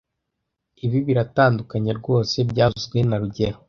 [0.85, 3.57] Ibi biratandukanye rwose byavuzwe na rugero